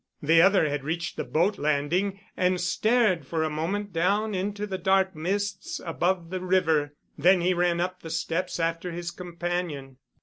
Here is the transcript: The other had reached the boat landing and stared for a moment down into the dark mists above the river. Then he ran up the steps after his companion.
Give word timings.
The 0.19 0.41
other 0.41 0.67
had 0.67 0.83
reached 0.83 1.15
the 1.15 1.23
boat 1.23 1.59
landing 1.59 2.19
and 2.35 2.59
stared 2.59 3.23
for 3.27 3.43
a 3.43 3.51
moment 3.51 3.93
down 3.93 4.33
into 4.33 4.65
the 4.65 4.79
dark 4.79 5.15
mists 5.15 5.79
above 5.85 6.31
the 6.31 6.41
river. 6.41 6.95
Then 7.19 7.41
he 7.41 7.53
ran 7.53 7.79
up 7.79 8.01
the 8.01 8.09
steps 8.09 8.59
after 8.59 8.91
his 8.93 9.11
companion. 9.11 9.97